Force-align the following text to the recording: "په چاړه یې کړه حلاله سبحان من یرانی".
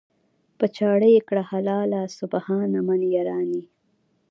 "په 0.57 0.65
چاړه 0.77 1.07
یې 1.15 1.21
کړه 1.29 1.43
حلاله 1.51 2.01
سبحان 2.19 2.71
من 2.87 3.01
یرانی". 3.15 3.63